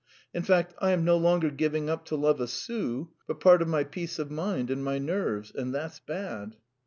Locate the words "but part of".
3.27-3.67